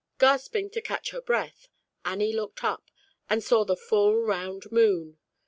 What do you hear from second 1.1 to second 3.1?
her breath, Annie looked up